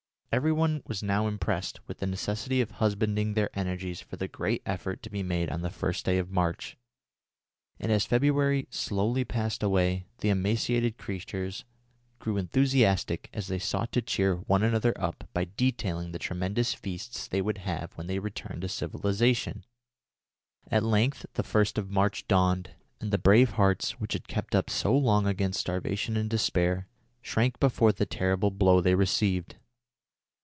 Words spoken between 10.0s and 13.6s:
the emaciated creatures grew enthusiastic as they